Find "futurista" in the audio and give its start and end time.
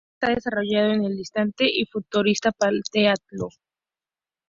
1.85-2.51